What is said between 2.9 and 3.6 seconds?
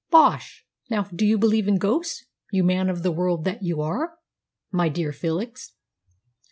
the world